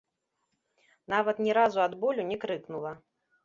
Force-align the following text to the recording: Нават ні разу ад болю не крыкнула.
Нават 1.15 1.43
ні 1.49 1.55
разу 1.59 1.79
ад 1.87 1.93
болю 2.05 2.29
не 2.33 2.41
крыкнула. 2.45 2.91